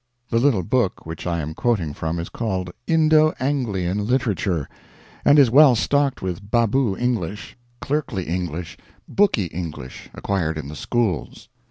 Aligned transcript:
The 0.31 0.39
little 0.39 0.63
book 0.63 1.05
which 1.05 1.27
I 1.27 1.41
am 1.41 1.53
quoting 1.53 1.93
from 1.93 2.17
is 2.17 2.29
called 2.29 2.71
"Indo 2.87 3.33
Anglian 3.39 4.07
Literature," 4.07 4.67
and 5.23 5.37
is 5.37 5.51
well 5.51 5.75
stocked 5.75 6.23
with 6.23 6.49
"baboo" 6.49 6.97
English 6.97 7.55
clerkly 7.81 8.23
English, 8.25 8.79
booky 9.07 9.45
English, 9.45 10.09
acquired 10.15 10.57
in 10.57 10.69
the 10.69 10.75
schools. 10.75 11.49